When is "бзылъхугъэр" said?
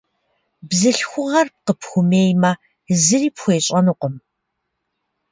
0.67-1.47